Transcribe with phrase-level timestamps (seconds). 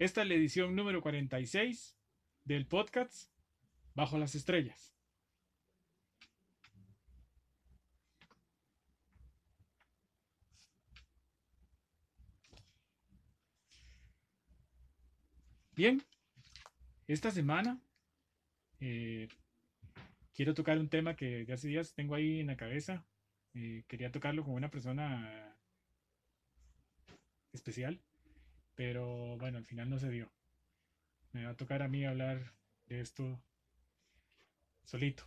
[0.00, 1.94] Esta es la edición número 46
[2.46, 3.30] del podcast
[3.94, 4.96] Bajo las Estrellas.
[15.76, 16.02] Bien,
[17.06, 17.78] esta semana
[18.80, 19.28] eh,
[20.32, 23.06] quiero tocar un tema que de hace días tengo ahí en la cabeza.
[23.52, 25.58] Eh, quería tocarlo con una persona
[27.52, 28.00] especial,
[28.80, 30.32] pero bueno, al final no se dio.
[31.32, 32.54] Me va a tocar a mí hablar
[32.86, 33.38] de esto
[34.84, 35.22] solito.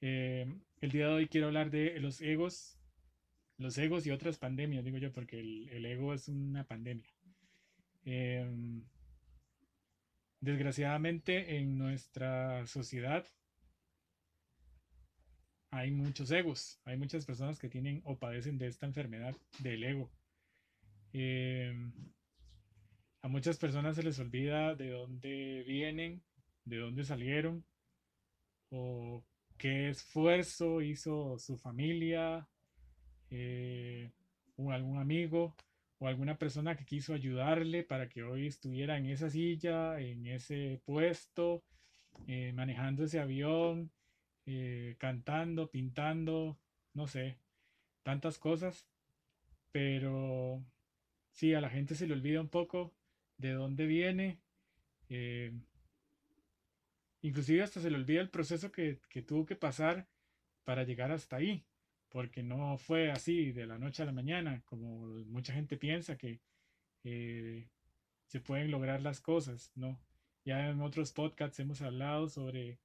[0.00, 0.46] Eh,
[0.80, 2.80] el día de hoy quiero hablar de los egos,
[3.58, 7.12] los egos y otras pandemias, digo yo, porque el, ego es una pandemia.
[8.06, 8.82] Em,
[10.40, 13.26] desgraciadamente en nuestra sociedad
[15.70, 20.15] hay muchos egos, hay muchas personas que tienen o padecen de esta enfermedad del ego.
[21.18, 21.92] Em,
[23.22, 26.22] a muchas personas se les olvida de dónde vienen,
[26.66, 27.64] de dónde salieron,
[28.68, 29.24] o
[29.56, 32.46] qué esfuerzo hizo su familia,
[33.30, 34.12] eh,
[34.56, 35.56] o algún amigo,
[35.98, 40.82] o alguna persona que quiso ayudarle para que hoy estuviera en esa silla, en ese
[40.84, 41.64] puesto,
[42.26, 43.90] eh, manejando ese avión,
[44.44, 46.58] eh, cantando, pintando,
[46.92, 47.38] no sé,
[48.02, 48.86] tantas cosas,
[49.72, 50.62] pero
[51.36, 52.94] sí, a la gente se le olvida un poco
[53.36, 54.40] de dónde viene.
[55.08, 55.52] Eh,
[57.22, 60.08] inclusive hasta se le olvida el proceso que, tuvo que pasar
[60.64, 61.64] para llegar hasta ahí,
[62.08, 66.40] porque no fue así de la noche a la mañana, como mucha gente piensa que
[67.04, 67.68] eh,
[68.26, 70.00] se pueden lograr las cosas, ¿no?
[70.44, 72.78] Ya en otros podcasts hemos hablado sobre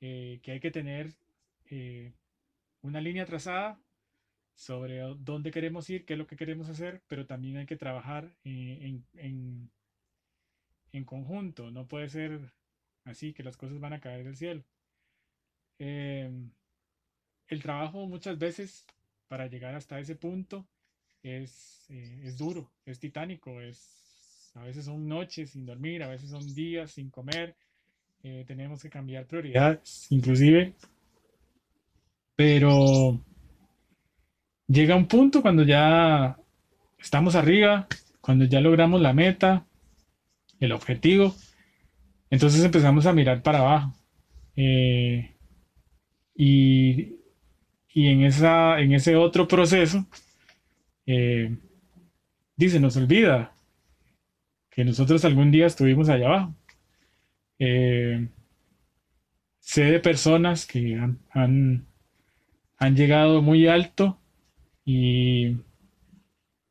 [0.00, 1.14] eh, que hay que tener
[2.82, 3.78] una línea trazada
[4.58, 8.34] sobre dónde queremos ir, qué es lo que queremos hacer, pero también hay que trabajar
[8.44, 9.70] eh, en,
[10.92, 11.70] en, conjunto.
[11.70, 12.40] No puede ser
[13.04, 14.64] así que las cosas van a caer del cielo.
[15.78, 16.50] Em,
[17.46, 18.84] el trabajo muchas veces
[19.28, 20.66] para llegar hasta ese punto
[21.22, 26.30] es, eh, es duro, es titánico, es, a veces son noches sin dormir, a veces
[26.30, 27.54] son días sin comer,
[28.24, 30.74] eh, tenemos que cambiar prioridades, inclusive,
[32.34, 33.20] pero
[34.68, 36.38] llega un punto cuando ya
[36.98, 37.88] estamos arriba,
[38.20, 39.66] cuando ya logramos la meta,
[40.60, 41.34] el objetivo,
[42.30, 43.94] entonces empezamos a mirar para abajo.
[44.56, 45.34] Eh,
[46.34, 47.14] y,
[47.94, 50.06] en, esa, en ese otro proceso,
[51.06, 51.56] eh,
[52.56, 53.52] dice, nos olvida
[54.70, 56.54] que nosotros algún día estuvimos allá abajo.
[57.58, 58.28] Eh,
[59.58, 60.94] sé de personas que
[61.30, 61.86] han,
[62.76, 64.20] han llegado muy alto
[64.90, 65.58] y,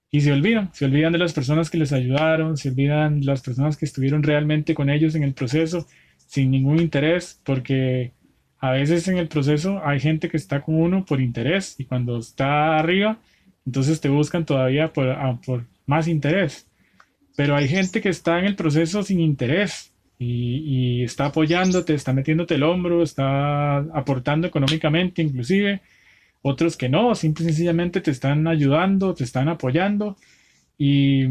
[0.09, 3.43] y se olvidan, se olvidan de las personas que les ayudaron, se olvidan de las
[3.43, 5.85] personas que estuvieron realmente con ellos en el proceso
[6.17, 8.13] sin ningún interés, porque
[8.57, 12.17] a veces en el proceso hay gente que está con uno por interés y cuando
[12.17, 13.19] está arriba,
[13.67, 16.65] entonces te buscan todavía por, ah, por más interés.
[17.35, 22.13] Pero hay gente que está en el proceso sin interés y, y está apoyándote, está
[22.13, 25.81] metiéndote el hombro, está aportando económicamente inclusive
[26.41, 30.17] otros que no, simple y sencillamente te están ayudando, te están apoyando
[30.77, 31.25] y,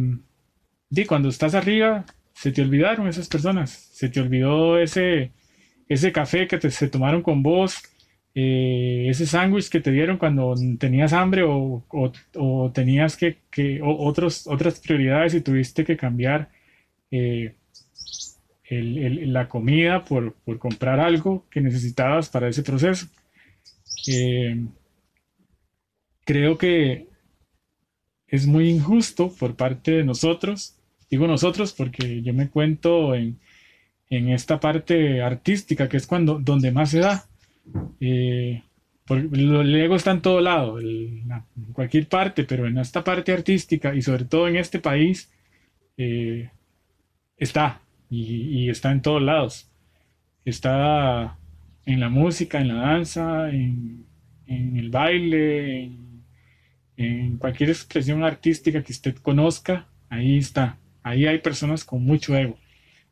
[1.06, 5.32] cuando estás arriba se te olvidaron esas personas, se te olvidó ese,
[5.88, 7.82] ese café que te, se tomaron con vos,
[8.34, 11.82] eh, ese sándwich que te dieron cuando tenías hambre o,
[12.74, 16.50] tenías que, que otros, otras prioridades y tuviste que cambiar
[17.10, 17.54] eh,
[18.68, 23.06] la comida por, comprar algo que necesitabas para ese proceso.
[24.08, 24.66] Eh,
[26.26, 27.08] creo que
[28.26, 30.76] es muy injusto por parte de nosotros,
[31.08, 33.38] digo nosotros porque yo me cuento en,
[34.08, 37.26] esta parte artística, que es cuando donde más se da.
[38.00, 38.62] Eh,
[39.08, 41.42] el ego está en todo lado, en
[41.72, 45.30] cualquier parte, pero en esta parte artística y sobre todo en este país
[45.96, 46.50] eh,
[47.36, 47.80] está
[48.10, 49.70] y, está en todos lados.
[50.44, 51.38] Está
[51.84, 54.06] en la música, en la danza, en,
[54.46, 56.05] en el baile, en
[56.96, 60.78] en cualquier expresión artística que usted conozca, ahí está.
[61.02, 62.58] Ahí hay personas con mucho ego.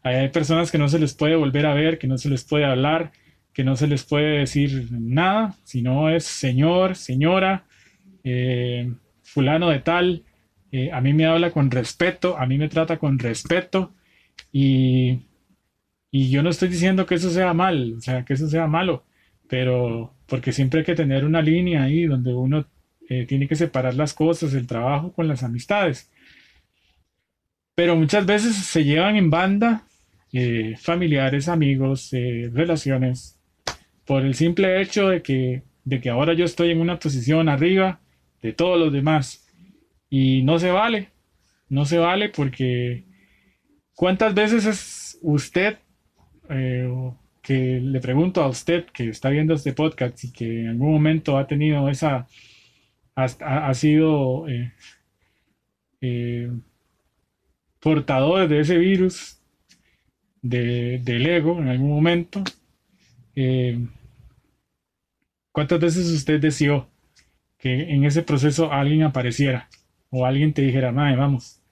[0.02, 2.44] Ahí hay personas que no se les puede volver a ver, que no se les
[2.44, 3.12] puede hablar,
[3.52, 7.66] que no se les puede decir nada, sino es señor, señora,
[8.24, 8.92] eh,
[9.22, 10.24] fulano de tal.
[10.72, 13.94] Eh, a mí me habla con respeto, a mí me trata con respeto
[14.52, 15.20] y,
[16.10, 19.04] y yo no estoy diciendo que eso sea mal, o sea, que eso sea malo,
[19.48, 22.66] pero porque siempre hay que tener una línea ahí donde uno
[23.08, 26.10] eh, tiene que separar las cosas, el trabajo con las amistades.
[27.74, 29.84] Pero muchas veces se llevan en banda
[30.32, 33.38] eh, familiares, amigos, eh, relaciones,
[34.04, 38.00] por el simple hecho de que, de que ahora yo estoy en una posición arriba
[38.42, 39.46] de todos los demás.
[40.10, 41.10] Y no se vale,
[41.68, 43.04] no se vale porque
[43.94, 45.78] ¿cuántas veces es usted,
[46.50, 46.88] eh,
[47.42, 51.38] que le pregunto a usted que está viendo este podcast y que en algún momento
[51.38, 52.26] ha tenido esa,
[53.16, 54.46] ha, sido
[57.80, 59.38] portador de ese virus
[60.44, 62.42] del ego en algún momento.
[63.36, 63.78] Eh,
[65.52, 66.88] ¿Cuántas veces usted deseó
[67.58, 69.68] que en ese proceso alguien apareciera
[70.10, 71.62] o alguien te dijera, madre, vamos,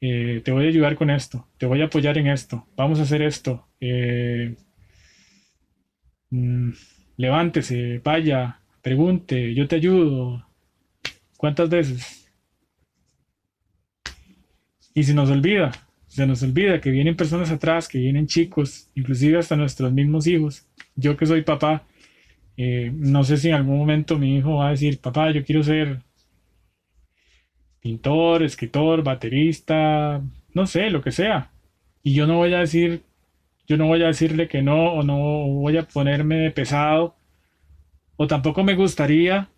[0.00, 3.02] eh, te voy a ayudar con esto, te voy a apoyar en esto, vamos a
[3.02, 4.54] hacer esto, eh,
[6.30, 6.70] mm,
[7.16, 10.46] levántese, vaya, pregunte, yo te ayudo.
[11.42, 12.32] ¿Cuántas veces?
[14.94, 15.72] Y se nos olvida,
[16.06, 20.68] se nos olvida que vienen personas atrás, que vienen chicos, inclusive hasta nuestros mismos hijos.
[20.94, 21.82] Yo que soy papá,
[22.56, 25.64] eh, no sé si en algún momento mi hijo va a decir, papá, yo quiero
[25.64, 25.98] ser
[27.80, 30.22] pintor, escritor, baterista,
[30.54, 31.50] no sé, lo que sea.
[32.04, 33.02] Y yo no voy a decir,
[33.66, 37.16] yo no voy a decirle que no, o no voy a ponerme pesado,
[38.16, 39.48] o tampoco me gustaría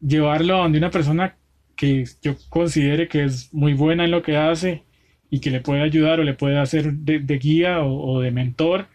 [0.00, 1.36] llevarlo a donde una persona
[1.76, 4.84] que yo considere que es muy buena en lo que hace
[5.30, 8.88] y que le puede ayudar o le puede hacer de, guía o, de mentor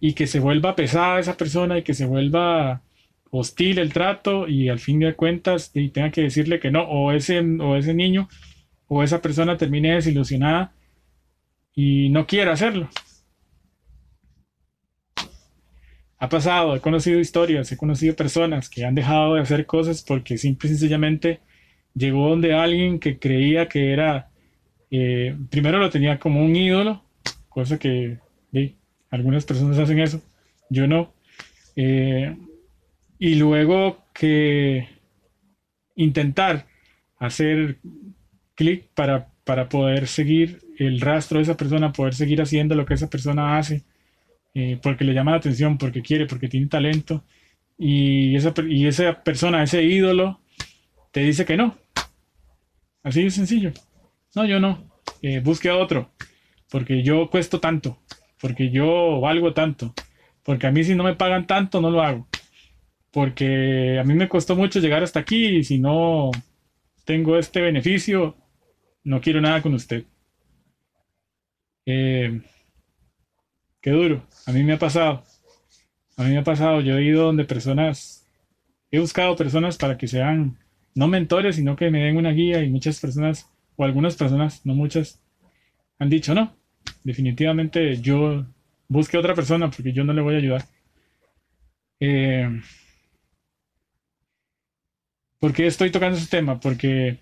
[0.00, 2.82] y que se vuelva pesada esa persona y que se vuelva
[3.30, 7.12] hostil el trato y al fin de cuentas y tenga que decirle que no o
[7.12, 8.28] ese o ese niño
[8.88, 10.72] o esa persona termine desilusionada
[11.74, 12.88] y no quiera hacerlo.
[16.18, 20.38] Ha pasado, he conocido historias, he conocido personas que han dejado de hacer cosas porque
[20.38, 21.40] simple y sencillamente
[21.94, 24.30] llegó donde alguien que creía que era,
[24.90, 27.02] eh, primero lo tenía como un ídolo,
[27.48, 28.18] cosa que
[29.10, 30.22] algunas personas hacen eso,
[30.70, 31.12] yo no.
[31.74, 32.36] Eh,
[33.18, 34.88] y luego que
[35.94, 36.66] intentar
[37.18, 37.78] hacer
[38.54, 42.94] clic para, para poder seguir el rastro de esa persona, poder seguir haciendo lo que
[42.94, 43.84] esa persona hace,
[44.56, 47.24] eh, porque le llama la atención, porque quiere, porque tiene talento,
[47.78, 50.40] y esa, y esa persona, ese ídolo,
[51.12, 51.76] te dice que no,
[53.06, 53.70] Así de sencillo.
[54.34, 54.90] No, yo no.
[55.22, 56.10] Eh, busque a otro.
[56.68, 58.00] Porque yo cuesto tanto.
[58.40, 59.94] Porque yo valgo tanto.
[60.42, 62.26] Porque a mí si no me pagan tanto, no lo hago.
[63.12, 66.32] Porque a mí me costó mucho llegar hasta aquí y si no
[67.04, 68.36] tengo este beneficio,
[69.04, 70.02] no quiero nada con usted.
[71.86, 72.40] Eh,
[73.86, 74.26] qué duro.
[74.46, 75.22] A mí me ha pasado.
[76.16, 76.80] A mí me ha pasado.
[76.80, 78.26] Yo he ido donde personas,
[78.90, 80.58] he buscado personas para que sean
[80.96, 84.74] no mentores, sino que me den una guía y muchas personas, o algunas personas, no
[84.74, 85.22] muchas,
[86.00, 86.52] han dicho, no,
[87.04, 88.44] definitivamente yo
[88.88, 90.64] busque otra persona porque yo no le voy a ayudar.
[92.00, 92.60] Eh,
[95.38, 96.58] ¿Por qué estoy tocando ese tema?
[96.58, 97.18] Porque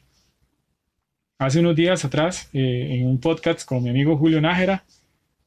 [1.39, 4.83] hace unos días atrás, eh, en un podcast con mi amigo Julio Nájera,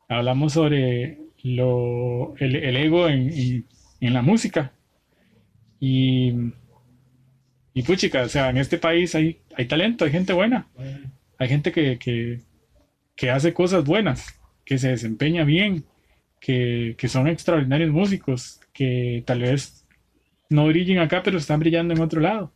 [0.08, 3.66] hablamos sobre lo, el, ego en,
[4.00, 4.74] en la música.
[5.80, 6.34] Y
[7.78, 10.68] y puchica, o sea, en este país hay, hay talento, hay gente buena,
[11.38, 12.42] hay gente que,
[13.32, 15.86] hace cosas buenas, que se desempeña bien,
[16.40, 19.86] que, son extraordinarios músicos, que tal vez
[20.50, 22.52] no brillen acá, pero están brillando en otro lado.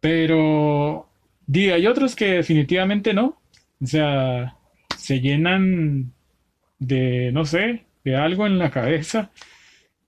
[0.00, 1.06] Pero
[1.54, 3.38] hay otros que definitivamente no.
[3.82, 4.56] O sea,
[4.96, 6.14] se llenan
[6.80, 9.30] de, no sé, de algo en la cabeza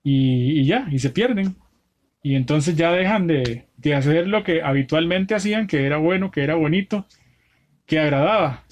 [0.03, 1.55] y, ya, y se pierden
[2.23, 6.55] y entonces ya dejan de, hacer lo que habitualmente hacían, que era bueno, que era
[6.55, 7.05] bonito,
[7.85, 8.63] que agradaba.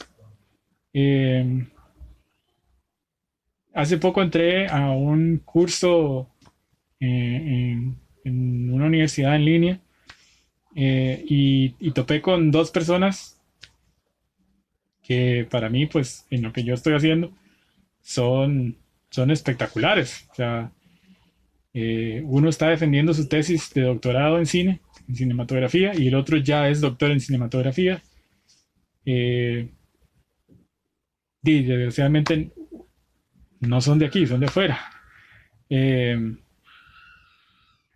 [0.93, 1.67] Em,
[3.73, 6.29] hace poco entré a un curso
[6.99, 7.77] eh,
[8.23, 9.79] en, una universidad en línea
[10.75, 13.41] eh, y, y, topé con dos personas
[15.03, 17.33] que para mí, pues en lo que yo estoy haciendo,
[18.01, 18.77] son,
[19.09, 20.27] son espectaculares.
[20.31, 20.71] O sea,
[21.73, 26.37] eh, uno está defendiendo su tesis de doctorado en cine, en cinematografía, y el otro
[26.37, 28.01] ya es doctor en cinematografía.
[29.05, 29.69] Eh,
[31.41, 32.51] desgraciadamente
[33.61, 34.79] no son de aquí, son de afuera.
[35.69, 36.35] Eh,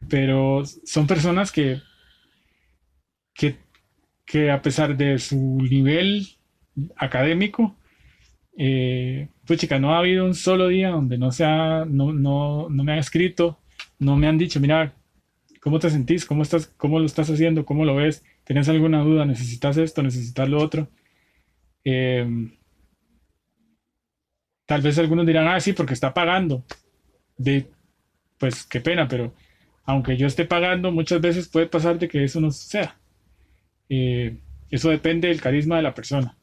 [0.07, 1.81] pero son personas que,
[3.33, 6.27] que, a pesar de su nivel
[6.97, 7.75] académico,
[9.45, 12.93] pues chica, no ha habido un solo día donde no, sea, no, no, no me
[12.93, 13.59] ha escrito
[13.99, 14.93] no me han dicho, mira,
[15.61, 16.25] ¿cómo te sentís?
[16.25, 17.65] ¿Cómo, estás, ¿Cómo lo estás haciendo?
[17.65, 18.23] ¿Cómo lo ves?
[18.43, 19.25] ¿Tienes alguna duda?
[19.25, 20.03] ¿Necesitas esto?
[20.03, 20.89] ¿Necesitas lo otro?
[21.83, 22.51] Em,
[24.65, 26.63] Tal vez algunos dirán, ah, sí, porque está pagando.
[27.37, 27.67] De,
[28.39, 29.33] pues qué pena, pero
[29.83, 32.97] aunque yo esté pagando, muchas veces puede pasar de que eso no sea.
[33.89, 34.37] Eh,
[34.71, 36.35] eso depende del carisma de la persona.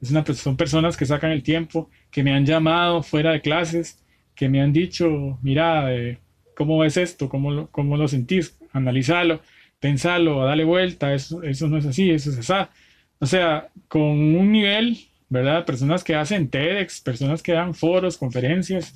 [0.00, 4.02] Es una, son personas que sacan el tiempo, que me han llamado fuera de clases,
[4.34, 6.18] que me han dicho, mira, eh,
[6.56, 7.28] ¿cómo ves esto?
[7.28, 8.58] ¿Cómo lo, cómo lo sentís?
[8.72, 9.40] Analizarlo,
[9.78, 12.70] pensarlo, dale vuelta, eso, eso no es así, eso es así.
[13.18, 15.66] O sea, con un nivel, ¿verdad?
[15.66, 18.94] Personas que hacen TEDx, personas que dan foros, conferencias.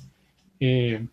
[0.59, 1.05] Eh,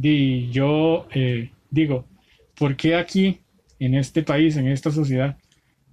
[0.00, 2.06] y yo eh, digo,
[2.54, 3.40] ¿por qué aquí,
[3.78, 5.36] en este país, en esta sociedad,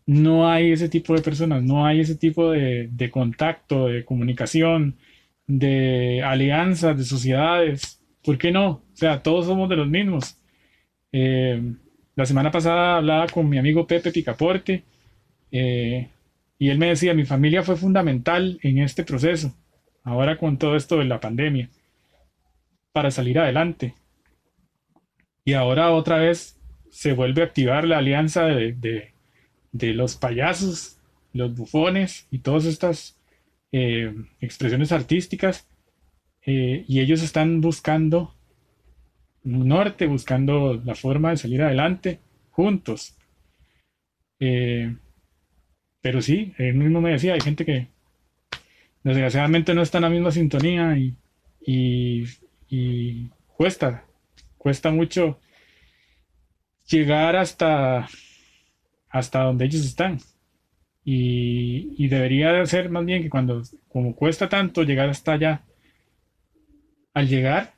[0.05, 4.97] no hay ese tipo de personas, no hay ese tipo de, contacto, de comunicación,
[5.47, 8.01] de alianzas, de sociedades.
[8.23, 8.67] ¿Por qué no?
[8.69, 10.37] O sea, todos somos de los mismos.
[11.11, 11.61] Eh,
[12.15, 14.83] la semana pasada hablaba con mi amigo Pepe Picaporte
[15.51, 16.09] eh,
[16.59, 19.55] y él me decía, mi familia fue fundamental en este proceso,
[20.03, 21.69] ahora con todo esto de la pandemia,
[22.91, 23.95] para salir adelante.
[25.45, 29.12] Y ahora otra vez se vuelve a activar la alianza de, de
[29.73, 30.97] los payasos,
[31.33, 33.17] los bufones y todas estas
[33.71, 35.67] eh, expresiones artísticas.
[36.45, 38.35] Eh, y ellos están buscando
[39.43, 42.19] un norte, buscando la forma de salir adelante
[42.51, 43.15] juntos.
[44.39, 44.95] Eh,
[46.01, 47.87] pero sí, él mismo me decía, hay gente que
[49.03, 51.15] desgraciadamente no está en la misma sintonía y,
[52.69, 54.05] y cuesta,
[54.57, 55.39] cuesta mucho
[56.87, 58.07] llegar hasta
[59.13, 60.19] hasta donde ellos están.
[61.05, 65.61] Y, debería de ser más bien que cuando, como cuesta tanto llegar hasta allá,
[67.13, 67.75] al llegar,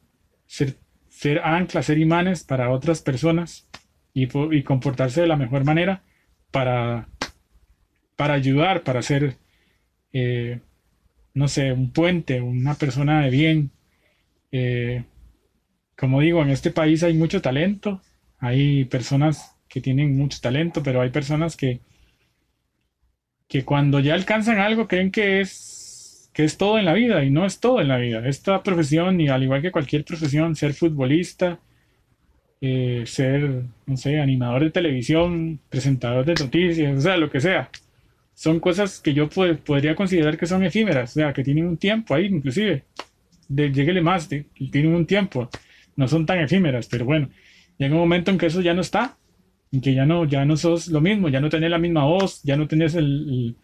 [0.47, 0.77] ser,
[1.09, 3.67] ser anclas, ser imanes para otras personas
[4.13, 6.03] y, y, comportarse de la mejor manera
[6.51, 7.09] para,
[8.15, 9.35] para ayudar, para ser,
[10.13, 10.61] eh,
[11.33, 13.71] no sé, un puente, una persona de bien.
[14.51, 15.03] Eh,
[15.97, 18.01] como digo, en este país hay mucho talento,
[18.39, 21.81] hay personas que tienen mucho talento, pero hay personas que,
[23.45, 27.29] que cuando ya alcanzan algo creen que es, que es todo en la vida y
[27.29, 28.25] no es todo en la vida.
[28.25, 31.59] Esta profesión, y al igual que cualquier profesión, ser futbolista,
[32.61, 37.69] eh, ser, no sé, animador de televisión, presentador de noticias, o sea, lo que sea.
[38.33, 42.15] Son cosas que yo podría considerar que son efímeras, o sea, que tienen un tiempo
[42.15, 42.85] ahí, inclusive.
[43.49, 45.49] De, lleguele más, tienen un tiempo.
[45.97, 47.27] No son tan efímeras, pero bueno,
[47.77, 49.17] llega un momento en que eso ya no está
[49.81, 52.55] que ya no, ya no sos lo mismo, ya no tenés la misma voz, ya
[52.57, 53.55] no tenés el,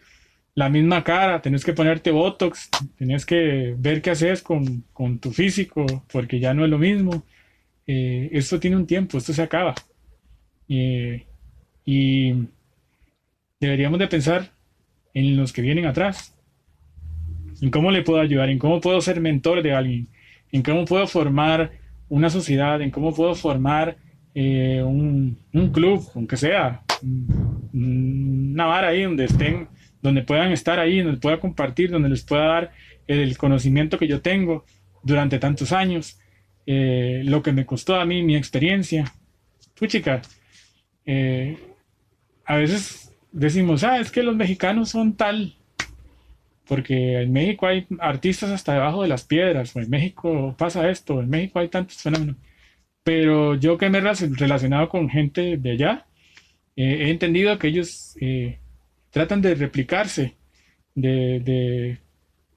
[0.56, 4.84] la misma cara, tenés que ponerte Botox, tenés que ver qué haces con,
[5.20, 7.24] tu físico, porque ya no es lo mismo.
[7.88, 9.74] Eh, esto tiene un tiempo, esto se acaba.
[10.68, 11.26] Eh,
[11.86, 12.34] y
[13.60, 14.52] deberíamos de pensar
[15.14, 16.36] en los que vienen atrás,
[17.62, 20.08] en cómo le puedo ayudar, en cómo puedo ser mentor de alguien,
[20.52, 21.72] en cómo puedo formar
[22.10, 23.98] una sociedad, en cómo puedo formar
[24.34, 25.38] eh, un,
[25.74, 26.84] club, aunque sea,
[27.74, 29.68] una vara ahí donde estén,
[30.02, 32.72] donde puedan estar ahí, donde pueda compartir, donde les pueda dar
[33.08, 34.66] el conocimiento que yo tengo
[35.04, 36.20] durante tantos años,
[36.66, 39.12] eh, lo que me costó a mí, mi experiencia.
[39.76, 40.22] Puchica,
[41.06, 41.58] eh,
[42.46, 45.56] a veces decimos, ah, es que los mexicanos son tal,
[46.68, 51.20] porque en México hay artistas hasta debajo de las piedras, o en México pasa esto,
[51.22, 52.38] en México hay tantos fenómenos.
[53.04, 56.06] Pero yo que me he relacionado con gente de allá,
[56.76, 58.60] eh, he entendido que ellos eh,
[59.10, 60.36] tratan de replicarse,
[60.96, 61.98] de,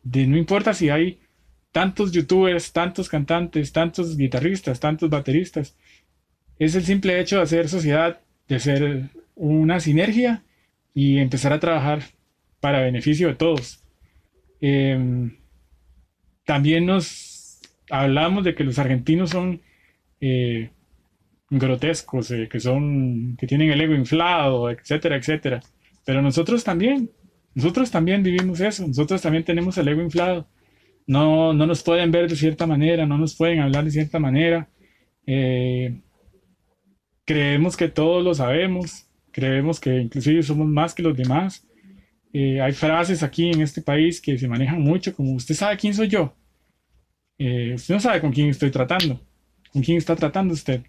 [0.05, 1.19] no importa si hay
[1.73, 5.77] tantos youtubers, tantos cantantes, tantos guitarristas, tantos bateristas,
[6.59, 10.45] es el simple hecho de hacer sociedad, de hacer una sinergia
[10.95, 12.03] y empezar a trabajar
[12.61, 13.83] para beneficio de todos.
[14.61, 15.37] Em,
[16.45, 17.61] también nos
[17.91, 19.61] hablamos de que los argentinos son
[20.27, 20.71] eh,
[21.51, 25.61] grotescos, eh, que son, que tienen el ego inflado, etcétera, etcétera.
[26.07, 27.11] Pero nosotros también,
[27.55, 30.49] nosotros también vivimos eso, nosotros también tenemos el ego inflado.
[31.07, 34.69] No, no nos pueden ver de cierta manera, no nos pueden hablar de cierta manera.
[35.27, 36.01] Eh,
[37.27, 41.67] creemos que todos lo sabemos, creemos que inclusive somos más que los demás.
[42.35, 46.09] hay frases aquí en este país que se manejan mucho, como usted sabe quién soy
[46.09, 46.35] yo.
[47.39, 49.21] usted no sabe con quién estoy tratando.
[49.75, 50.83] ¿Con quién está tratando usted?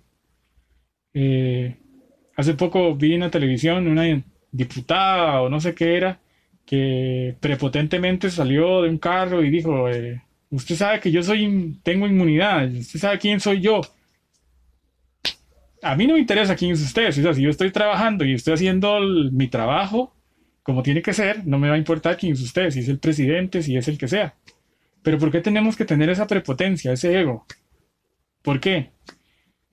[1.13, 1.75] Eh,
[2.37, 6.19] hace poco vi en la televisión una diputada o no sé qué era
[6.65, 12.05] que prepotentemente salió de un carro y dijo, eh, usted sabe que yo soy, tengo
[12.07, 13.81] inmunidad, usted sabe quién soy yo.
[15.81, 18.99] A mí no me interesa quién es usted, si yo estoy trabajando y estoy haciendo
[19.31, 20.15] mi trabajo
[20.61, 22.97] como tiene que ser, no me va a importar quién es usted, si es el
[22.97, 24.35] presidente, si es el que sea.
[25.03, 27.45] Pero ¿por qué tenemos que tener esa prepotencia, ese ego?
[28.45, 28.91] ¿Por qué?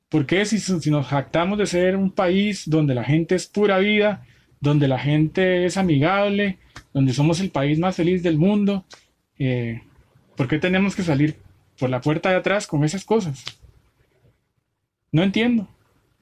[0.09, 3.79] ¿Por qué si, si nos jactamos de ser un país donde la gente es pura
[3.79, 4.25] vida,
[4.61, 6.59] donde la gente es amigable,
[6.95, 8.87] donde somos el país más feliz del mundo,
[9.39, 9.83] eh,
[10.37, 11.37] ¿por qué tenemos que salir
[11.79, 13.45] por la puerta de atrás con esas cosas?
[15.11, 15.69] No entiendo.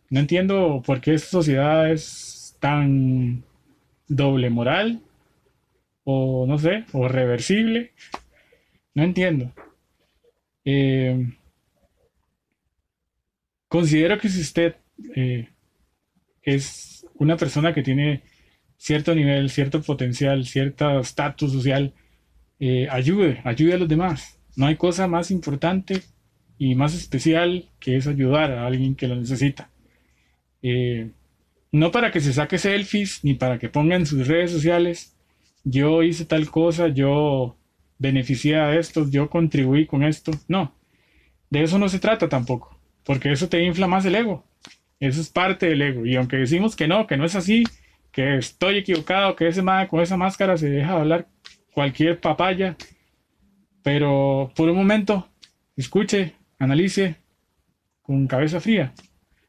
[0.09, 3.45] No entiendo por qué esta sociedad es tan
[4.09, 5.00] doble moral
[6.02, 7.92] o no sé, o reversible.
[8.92, 9.52] No entiendo.
[10.64, 11.33] Eh,
[13.70, 14.74] considero que si usted
[15.14, 15.48] eh,
[16.42, 18.22] es una persona que tiene
[18.76, 21.94] cierto nivel, cierto potencial, cierto estatus social,
[22.58, 24.38] eh, ayude, ayude a los demás.
[24.56, 26.02] No hay cosa más importante
[26.58, 29.70] y más especial que es ayudar a alguien que lo necesita.
[30.62, 31.12] Eh,
[31.70, 35.14] no para que se saque selfies ni para que ponga en sus redes sociales,
[35.62, 37.56] yo hice tal cosa, yo
[37.98, 40.32] beneficié a esto, yo contribuí con esto.
[40.48, 40.74] No,
[41.50, 44.45] de eso no se trata tampoco, porque eso te infla más el ego.
[44.99, 46.07] Eso es parte del ego.
[46.07, 47.64] Y aunque decimos que no, que no es así,
[48.12, 51.28] que estoy equivocado, que ese con esa máscara se deja hablar
[51.73, 52.76] cualquier papaya,
[53.83, 55.28] pero por un momento,
[55.76, 57.16] escuche, analice
[58.02, 58.92] con cabeza fría.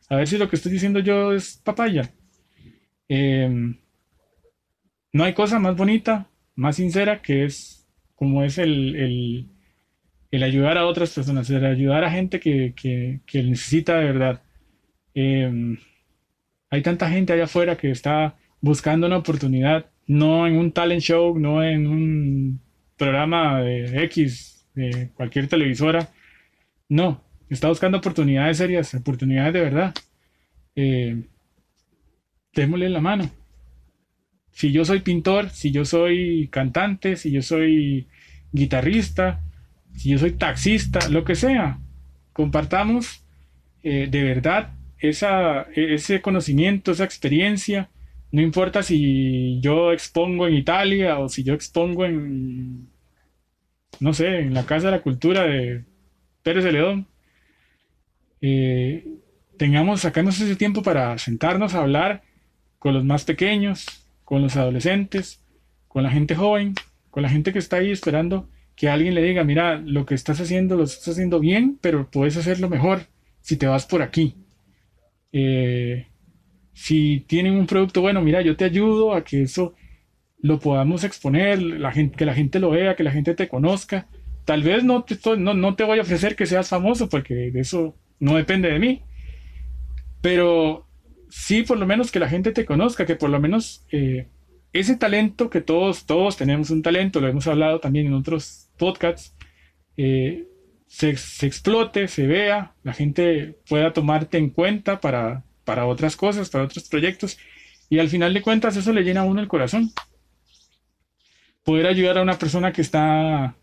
[0.09, 2.11] A ver si lo que estoy diciendo yo es papaya.
[3.07, 3.77] Em,
[5.13, 9.50] no hay cosa más bonita, más sincera que es como es el, el,
[10.31, 14.41] ayudar a otras personas, el ayudar a gente que, que, necesita de verdad.
[15.13, 15.77] Em,
[16.69, 21.37] hay tanta gente allá afuera que está buscando una oportunidad, no en un talent show,
[21.37, 22.61] no en un
[22.95, 26.09] programa de X, de cualquier televisora.
[26.87, 29.93] No, está buscando oportunidades serias, oportunidades de verdad.
[30.75, 31.23] Eh,
[32.53, 33.29] démosle la mano.
[34.51, 38.07] Si yo soy pintor, si yo soy cantante, si yo soy
[38.51, 39.41] guitarrista,
[39.95, 41.79] si yo soy taxista, lo que sea,
[42.33, 43.23] compartamos
[43.83, 47.89] eh, de verdad esa, ese conocimiento, esa experiencia
[48.31, 52.89] no importa si yo expongo en Italia o si yo expongo en,
[53.99, 55.83] no sé, en la Casa de la Cultura de
[56.41, 57.07] Pérez de León.
[58.39, 59.05] Eh,
[59.57, 62.23] tengamos, sacamos ese tiempo para sentarnos a hablar
[62.79, 63.85] con los más pequeños,
[64.23, 65.43] con los adolescentes,
[65.89, 66.73] con la gente joven,
[67.09, 68.49] con la gente que está ahí esperando
[68.81, 72.35] que alguien le diga, mira, lo que estás haciendo lo estás haciendo bien, pero puedes
[72.35, 73.01] hacerlo mejor
[73.39, 74.37] si te vas por aquí.
[75.31, 76.07] Eh,
[76.73, 79.75] si tienen un producto bueno, mira, yo te ayudo a que eso
[80.39, 84.07] lo podamos exponer, la gente, que la gente lo vea, que la gente te conozca.
[84.45, 87.95] Tal vez no te, no, no te voy a ofrecer que seas famoso porque eso
[88.19, 89.03] no depende de mí.
[90.21, 90.87] Pero
[91.29, 94.25] sí, por lo menos que la gente te conozca, que por lo menos eh,
[94.73, 99.35] ese talento que todos, todos tenemos un talento, lo hemos hablado también en otros podcasts,
[99.95, 100.47] eh,
[100.87, 106.49] se, se, explote, se vea, la gente pueda tomarte en cuenta para, para otras cosas,
[106.49, 107.37] para otros proyectos.
[107.89, 109.91] Y al final de cuentas eso le llena a uno el corazón.
[111.63, 113.55] Poder ayudar a una persona que está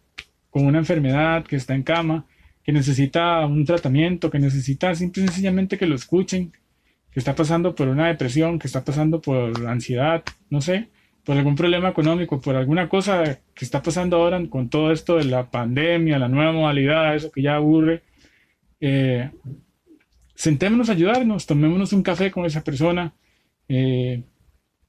[0.50, 2.26] con una enfermedad, que está en cama,
[2.62, 6.52] que necesita un tratamiento, que necesita simple y sencillamente que lo escuchen,
[7.10, 10.88] que está pasando por una depresión, que está pasando por ansiedad, no sé,
[11.28, 15.24] por algún problema económico, por alguna cosa que está pasando ahora con todo esto de
[15.24, 18.02] la pandemia, la nueva modalidad, eso que ya aburre.
[18.80, 19.30] Eh,
[20.34, 23.12] sentémonos a ayudarnos, tomémonos un café con esa persona,
[23.68, 24.22] eh,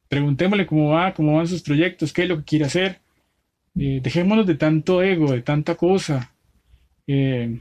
[0.08, 3.02] preguntémosle cómo va, cómo van sus proyectos, qué es lo que quiere hacer.
[3.78, 6.34] Eh, dejémonos de tanto ego, de tanta cosa.
[7.06, 7.60] Eh,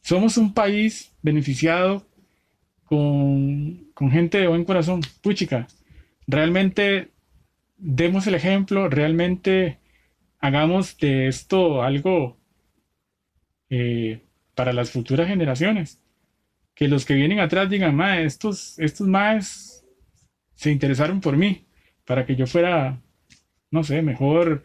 [0.00, 2.06] somos un país beneficiado
[2.86, 5.02] con, con, gente de buen corazón.
[5.20, 5.68] Puchica,
[6.26, 7.10] realmente
[7.78, 9.78] demos el ejemplo, realmente
[10.40, 12.36] hagamos de esto algo
[14.54, 16.00] para las futuras generaciones
[16.78, 19.84] que los que vienen atrás digan, ma, estos, estos más
[20.54, 21.66] se interesaron por mí
[22.04, 23.02] para que yo fuera,
[23.72, 24.64] no sé, mejor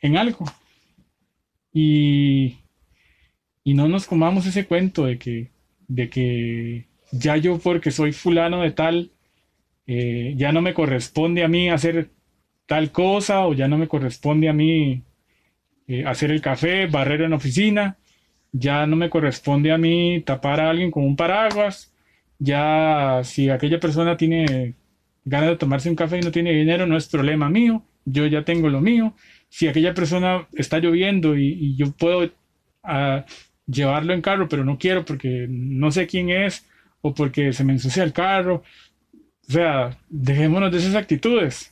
[0.00, 0.44] en algo.
[1.72, 2.58] Y,
[3.62, 5.52] y no nos comamos ese cuento de que,
[5.86, 9.12] de que ya yo porque soy fulano de tal,
[9.86, 12.10] eh, ya no me corresponde a mí hacer
[12.66, 15.02] tal cosa o ya no me corresponde a mí
[15.86, 17.96] eh, hacer el café, barrer en oficina.
[18.52, 21.92] Ya no me corresponde a mí tapar a alguien con un paraguas,
[22.38, 24.74] ya si aquella persona tiene
[25.24, 28.44] ganas de tomarse un café y no tiene dinero, no es problema mío, yo ya
[28.44, 29.14] tengo lo mío,
[29.48, 32.30] si aquella persona está lloviendo y, yo puedo
[32.82, 33.24] ah,
[33.66, 36.66] llevarlo en carro, pero no quiero porque no sé quién es
[37.00, 38.62] o porque se me ensucia el carro,
[39.48, 41.70] o sea, dejémonos de esas actitudes.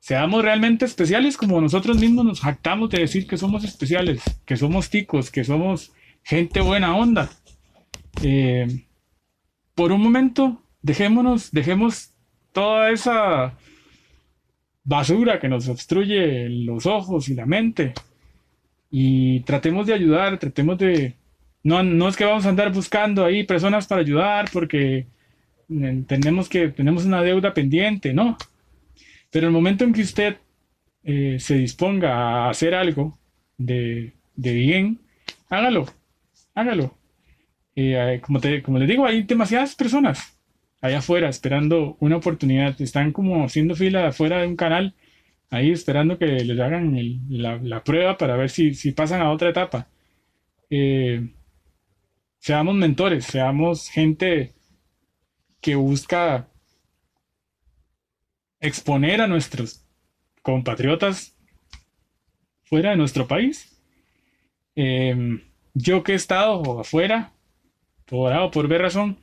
[0.00, 4.88] seamos realmente especiales como nosotros mismos nos jactamos de decir que somos especiales, que somos
[4.88, 7.30] ticos, que somos gente buena onda.
[8.22, 8.84] Eh,
[9.74, 12.12] por un momento, dejémonos, dejemos
[12.52, 13.54] toda esa
[14.84, 17.94] basura que nos obstruye los ojos y la mente
[18.90, 21.14] y tratemos de ayudar, tratemos de...
[21.62, 25.06] No, no es que vamos a andar buscando ahí personas para ayudar porque
[25.70, 28.36] entendemos que tenemos una deuda pendiente, no.
[29.30, 30.36] Pero el momento en que usted
[31.04, 33.18] eh, se disponga a hacer algo
[33.56, 34.98] de, bien,
[35.48, 35.86] hágalo,
[36.54, 36.94] hágalo.
[37.76, 40.36] Eh, como, te, como les digo, hay demasiadas personas
[40.80, 42.80] allá afuera esperando una oportunidad.
[42.80, 44.94] Están como haciendo fila afuera de un canal,
[45.50, 46.96] ahí esperando que les hagan
[47.28, 49.88] la, prueba para ver si, pasan a otra etapa.
[50.70, 51.28] Eh,
[52.38, 54.52] seamos mentores, seamos gente
[55.60, 56.48] que busca
[58.60, 59.84] exponer a nuestros
[60.42, 61.36] compatriotas
[62.62, 63.82] fuera de nuestro país.
[64.76, 65.42] Em,
[65.74, 67.32] yo que he estado afuera,
[68.06, 69.18] por A o por B razón,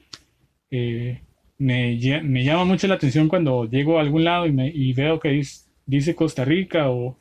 [0.72, 1.22] eh,
[1.58, 5.42] me, llama mucho la atención cuando llego a algún lado y, me, veo que
[5.86, 7.18] dice, Costa Rica o,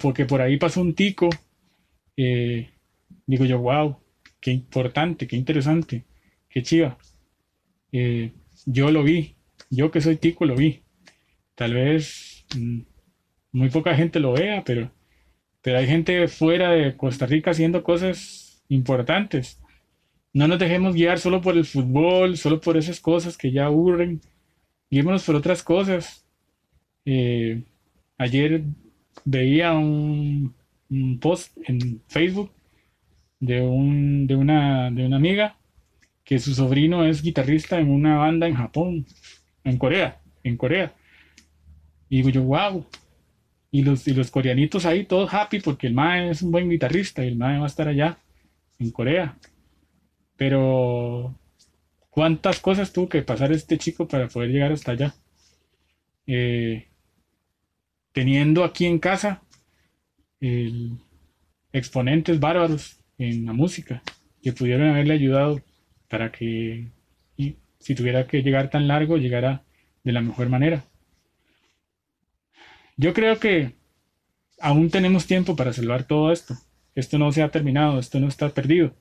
[0.00, 1.28] porque por ahí pasó un tico.
[2.16, 2.70] Eh,
[3.26, 3.96] digo yo, wow,
[4.40, 6.04] qué importante, qué interesante,
[6.48, 6.98] qué chiva.
[7.92, 8.32] Eh,
[8.66, 9.36] yo lo vi,
[9.70, 10.82] yo que soy tico lo vi.
[11.54, 12.80] Tal vez mm,
[13.52, 14.90] muy poca gente lo vea, pero,
[15.62, 19.60] pero hay gente fuera de Costa Rica haciendo cosas importantes.
[20.32, 24.20] No nos dejemos guiar solo por el fútbol, solo por esas cosas que ya aburren.
[24.90, 26.26] Guiémonos por otras cosas.
[27.06, 27.64] Eh,
[28.18, 28.62] ayer
[29.24, 30.54] veía un,
[30.90, 32.52] un, post en Facebook
[33.40, 35.55] de, un, de, una, de una amiga
[36.26, 39.06] que su sobrino es guitarrista en una banda en Japón,
[39.62, 40.92] en Corea, en Corea.
[42.08, 42.84] Y digo yo, wow.
[43.70, 47.24] Y los, y los coreanitos ahí todos happy porque el mae es un buen guitarrista
[47.24, 48.18] y el mae va a estar allá,
[48.80, 49.38] en Corea.
[50.36, 51.38] Pero,
[52.10, 55.14] ¿cuántas cosas tuvo que pasar este chico para poder llegar hasta allá?
[56.26, 56.88] Eh,
[58.12, 59.42] teniendo aquí en casa
[61.72, 64.02] exponentes bárbaros en la música
[64.42, 65.60] que pudieron haberle ayudado
[66.08, 66.86] para que
[67.86, 69.62] si tuviera que llegar tan largo, llegara
[70.02, 70.84] de la mejor manera.
[72.96, 73.74] Yo creo que
[74.60, 76.54] aún tenemos tiempo para salvar todo esto.
[76.94, 78.94] Esto no se ha terminado, esto no está perdido.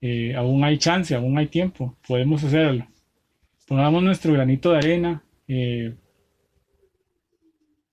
[0.00, 2.88] Eh, aún hay chance, aún hay tiempo, podemos hacerlo.
[3.68, 5.94] Pongamos nuestro granito de arena, eh,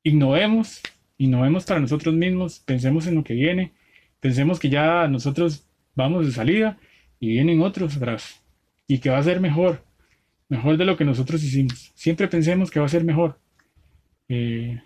[0.03, 0.81] innovemos,
[1.17, 3.73] innovemos para nosotros mismos, pensemos en lo que viene,
[4.19, 6.79] pensemos que ya nosotros vamos de salida
[7.19, 8.41] y vienen otros atrás
[8.87, 9.83] y que va a ser mejor,
[10.47, 11.91] mejor de lo que nosotros hicimos.
[11.95, 13.39] Siempre pensemos que va a ser mejor.
[14.27, 14.81] Eh,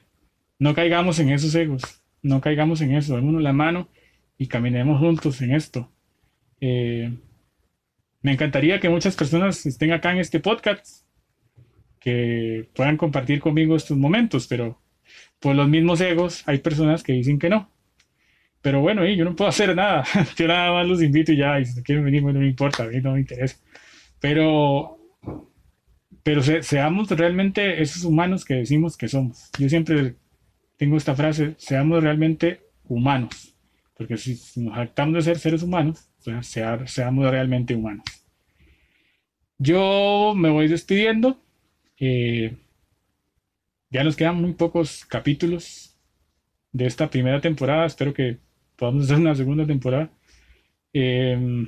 [0.59, 3.89] no caigamos en esos egos, no caigamos en eso, démonos la mano
[4.37, 5.91] y caminemos juntos en esto.
[6.61, 7.13] Eh,
[8.21, 11.05] me encantaría que muchas personas estén acá en este podcast,
[11.99, 14.81] que puedan compartir conmigo estos momentos, pero
[15.39, 17.69] por los mismos egos hay personas que dicen que no.
[18.63, 20.05] Pero bueno, yo no puedo hacer nada.
[20.37, 22.87] Yo nada más los invito y ya, y si quieren venir, no me importa, a
[22.87, 23.57] mí no me interesa.
[24.21, 24.97] Pero,
[26.23, 29.49] pero seamos realmente esos humanos que decimos que somos.
[29.59, 30.15] Yo siempre
[30.77, 33.53] tengo esta frase, seamos realmente humanos.
[33.95, 36.09] Porque si nos jactamos de ser seres humanos,
[36.41, 38.05] seamos realmente humanos.
[39.57, 41.37] Yo me voy despidiendo.
[41.99, 42.55] Eh,
[43.89, 45.97] ya nos quedan muy pocos capítulos
[46.71, 47.85] de esta primera temporada.
[47.85, 48.39] Espero que
[48.83, 50.11] podamos hacer una segunda temporada.
[50.91, 51.65] Eh,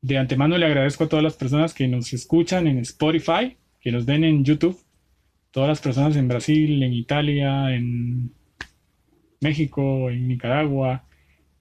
[0.00, 4.06] de antemano le agradezco a todas las personas que nos escuchan en Spotify, que nos
[4.06, 4.80] ven en YouTube,
[5.50, 8.32] todas las personas en Brasil, en Italia, en
[9.42, 11.04] México, en Nicaragua,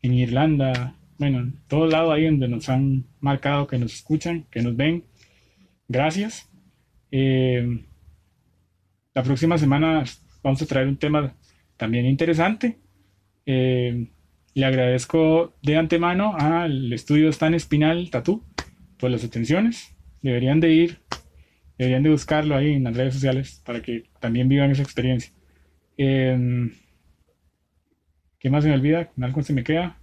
[0.02, 4.62] en Irlanda, bueno, en todo lado ahí donde nos han marcado que nos escuchan, que
[4.62, 5.04] nos ven.
[5.90, 6.50] Gracias.
[7.12, 7.84] Eh,
[9.14, 10.06] la próxima semana
[10.42, 11.36] vamos a traer un tema
[11.76, 12.78] también interesante.
[13.46, 14.08] Eh,
[14.54, 18.44] le agradezco de antemano al estudio Stan Espinal Tatú
[18.98, 19.96] por las atenciones.
[20.22, 21.00] Deberían de ir,
[21.78, 25.34] deberían de buscarlo ahí en las redes sociales para que también vivan esa experiencia.
[25.98, 26.70] Eh,
[28.44, 29.10] ¿Qué más se me olvida?
[29.22, 29.98] ¿Algo se me queda?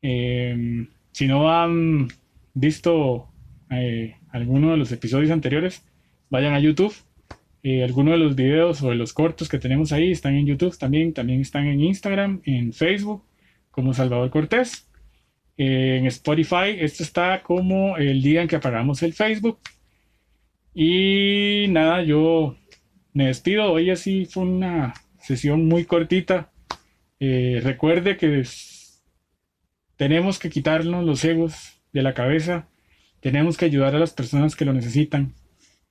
[0.00, 2.06] Em, si no han
[2.54, 3.28] visto
[3.70, 5.84] eh, alguno de los episodios anteriores,
[6.30, 6.94] vayan a YouTube.
[7.64, 10.78] Eh, algunos de los videos o de los cortos que tenemos ahí están en YouTube
[10.78, 13.24] también, también están en Instagram, en Facebook,
[13.74, 14.88] como Salvador Cortés.
[15.56, 19.58] Eh, en Spotify, esto está como el día en que apagamos el Facebook.
[20.74, 22.56] Y nada, yo
[23.12, 23.72] me despido.
[23.72, 26.52] Hoy así fue una sesión muy cortita.
[27.20, 28.44] Eh, recuerde que
[29.96, 32.68] tenemos que quitarnos los egos de la cabeza.
[33.20, 35.34] Tenemos que ayudar a las personas que lo necesitan.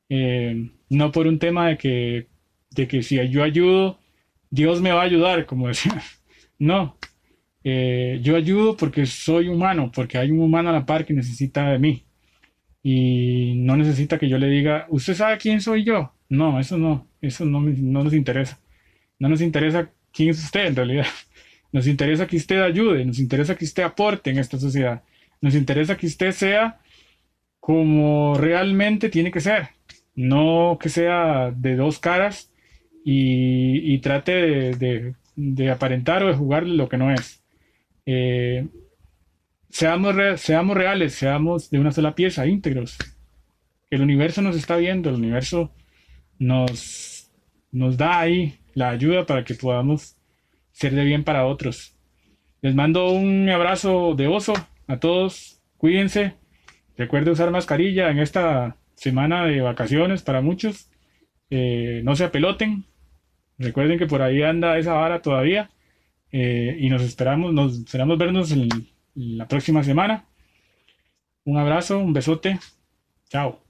[0.10, 2.28] Eh, no por un tema de que,
[2.72, 4.00] de que si yo ayudo,
[4.50, 6.02] Dios me va a ayudar, como decía.
[6.60, 6.98] No,
[7.63, 11.71] eh, yo ayudo porque soy humano, porque hay un humano a la par que necesita
[11.71, 12.06] de mí.
[12.84, 16.13] Y no necesita que yo le diga, ¿usted sabe quién soy yo?
[16.30, 18.60] No, eso no, eso no, no nos interesa.
[19.19, 21.08] No nos interesa quién es usted en realidad.
[21.71, 25.02] Nos interesa que usted ayude, nos interesa que usted aporte en esta sociedad.
[25.41, 26.80] Nos interesa que usted sea
[27.60, 29.69] como realmente tiene que ser.
[30.15, 32.52] No que sea de dos caras
[33.04, 34.76] y, trate
[35.36, 37.42] de, aparentar o de jugar lo que no es.
[38.06, 38.68] Eh,
[39.70, 42.98] seamos, seamos reales, seamos de una sola pieza, íntegros.
[43.89, 45.72] El universo nos está viendo, el universo
[46.39, 47.32] nos,
[47.72, 50.18] nos da ahí la ayuda para que podamos
[50.72, 51.96] ser de bien para otros.
[52.62, 54.54] Les mando un abrazo de oso
[54.88, 56.36] a todos, cuídense,
[56.98, 60.89] recuerden usar mascarilla en esta semana de vacaciones para muchos,
[61.50, 62.86] eh, no se apeloten,
[63.58, 65.70] recuerden que por ahí anda esa vara todavía
[66.34, 68.67] eh, y nos esperamos, nos esperamos vernos en
[69.15, 70.26] la próxima semana.
[71.46, 72.60] Un abrazo, un besote,
[73.30, 73.62] chao.